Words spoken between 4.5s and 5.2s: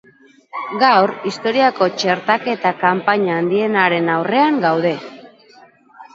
gaude.